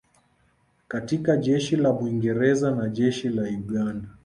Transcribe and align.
katika 0.87 1.37
Jeshi 1.37 1.75
la 1.75 1.93
Mwingereza 1.93 2.71
na 2.71 2.89
Jeshi 2.89 3.29
la 3.29 3.41
Uganda 3.43 4.07